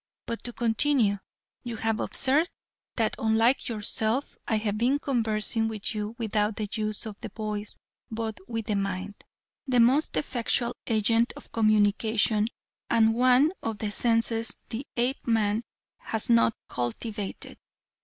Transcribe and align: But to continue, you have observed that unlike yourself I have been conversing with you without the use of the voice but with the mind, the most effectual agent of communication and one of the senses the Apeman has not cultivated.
But 0.25 0.41
to 0.45 0.53
continue, 0.53 1.19
you 1.63 1.75
have 1.75 1.99
observed 1.99 2.49
that 2.95 3.13
unlike 3.19 3.69
yourself 3.69 4.35
I 4.47 4.57
have 4.57 4.75
been 4.79 4.97
conversing 4.97 5.67
with 5.67 5.93
you 5.93 6.15
without 6.17 6.55
the 6.55 6.67
use 6.73 7.05
of 7.05 7.19
the 7.21 7.29
voice 7.29 7.77
but 8.09 8.39
with 8.47 8.65
the 8.65 8.75
mind, 8.75 9.13
the 9.67 9.79
most 9.79 10.17
effectual 10.17 10.75
agent 10.87 11.33
of 11.35 11.51
communication 11.51 12.47
and 12.89 13.13
one 13.13 13.51
of 13.61 13.77
the 13.77 13.91
senses 13.91 14.57
the 14.69 14.87
Apeman 14.97 15.65
has 15.99 16.31
not 16.31 16.55
cultivated. 16.67 17.59